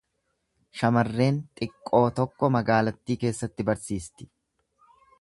[0.79, 4.31] Shamarreen xiqqoo tokko magaalattii keessatti barsiisti.